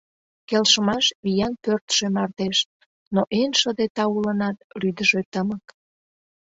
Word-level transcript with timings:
Келшымаш— 0.49 1.05
виян 1.23 1.53
пӧрдшӧ 1.63 2.05
мардеж, 2.15 2.57
но 3.13 3.21
эн 3.39 3.51
шыде 3.59 3.85
таулынат 3.95 4.57
рӱдыжӧ 4.81 5.21
тымык. 5.31 5.65